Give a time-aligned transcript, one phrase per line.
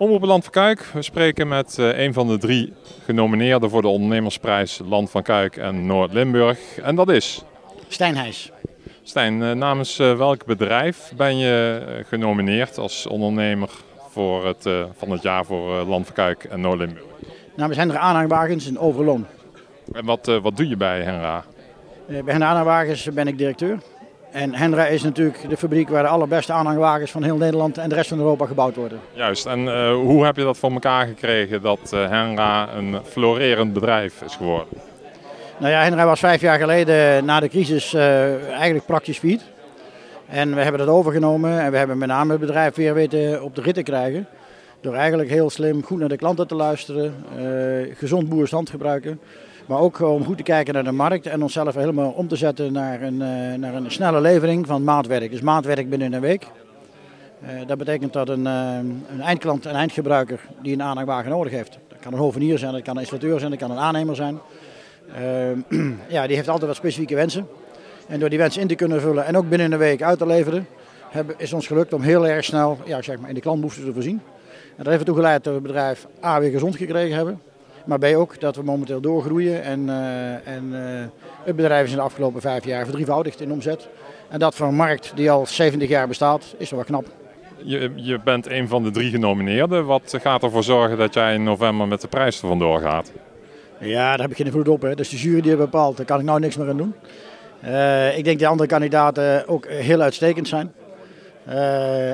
[0.00, 0.80] Omroep Land van Kuik.
[0.92, 2.72] We spreken met uh, een van de drie
[3.04, 6.78] genomineerden voor de ondernemersprijs Land van Kuik en Noord-Limburg.
[6.78, 7.42] En dat is?
[7.88, 8.50] Stijn Heijs.
[9.02, 13.70] Stijn, uh, namens uh, welk bedrijf ben je genomineerd als ondernemer
[14.08, 17.04] voor het, van het jaar voor Land van Kuik en Noord-Limburg?
[17.56, 19.26] Namens Hendra Aanhangwagens in Overloon.
[19.92, 21.44] En wat, wat doe je bij Henra?
[22.06, 23.78] bij Hendra Aanhangwagens ben ik directeur.
[24.30, 27.94] En Hendra is natuurlijk de fabriek waar de allerbeste aanhangwagens van heel Nederland en de
[27.94, 29.00] rest van Europa gebouwd worden.
[29.12, 33.72] Juist, en uh, hoe heb je dat voor elkaar gekregen dat uh, Henra een florerend
[33.72, 34.78] bedrijf is geworden?
[35.58, 39.42] Nou ja, Henra was vijf jaar geleden na de crisis uh, eigenlijk praktisch failliet.
[40.28, 43.54] En we hebben dat overgenomen en we hebben met name het bedrijf weer weten op
[43.54, 44.26] de rit te krijgen.
[44.80, 47.14] Door eigenlijk heel slim goed naar de klanten te luisteren,
[47.94, 49.20] gezond boerstand gebruiken.
[49.70, 52.72] Maar ook om goed te kijken naar de markt en onszelf helemaal om te zetten
[52.72, 55.30] naar een, uh, naar een snelle levering van maatwerk.
[55.30, 56.46] Dus maatwerk binnen een week.
[57.42, 58.76] Uh, dat betekent dat een, uh,
[59.10, 61.78] een, eindklant, een eindgebruiker die een aanhangwagen nodig heeft.
[61.88, 64.38] Dat kan een hovenier zijn, dat kan een installateur zijn, dat kan een aannemer zijn.
[66.16, 67.46] ja, die heeft altijd wat specifieke wensen.
[68.08, 70.26] En door die wensen in te kunnen vullen en ook binnen een week uit te
[70.26, 70.66] leveren,
[71.36, 74.20] is ons gelukt om heel erg snel ja, zeg maar, in de klantbehoeften te voorzien.
[74.76, 77.40] En dat heeft ertoe geleid dat we het bedrijf A weer gezond gekregen hebben.
[77.90, 79.62] Maar B ook dat we momenteel doorgroeien.
[79.62, 80.78] En, uh, en uh,
[81.44, 83.88] het bedrijf is in de afgelopen vijf jaar verdrievoudigd in omzet.
[84.28, 87.06] En dat voor een markt die al 70 jaar bestaat, is wel knap.
[87.64, 89.86] Je, je bent een van de drie genomineerden.
[89.86, 93.12] Wat gaat ervoor zorgen dat jij in november met de prijs er vandoor gaat?
[93.78, 94.82] Ja, daar heb ik geen invloed op.
[94.82, 94.88] Hè.
[94.88, 95.96] Dat is de jury die het bepaalt.
[95.96, 96.94] Daar kan ik nou niks meer aan doen.
[97.64, 100.72] Uh, ik denk dat de andere kandidaten ook heel uitstekend zijn.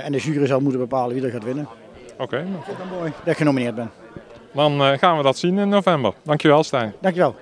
[0.02, 1.68] en de jury zal moeten bepalen wie er gaat winnen.
[2.12, 2.22] Oké.
[2.22, 2.44] Okay.
[2.62, 3.90] Het mooi dat ik genomineerd ben.
[4.56, 6.12] Dan gaan we dat zien in november.
[6.22, 6.94] Dankjewel Stijn.
[7.00, 7.34] Dankjewel.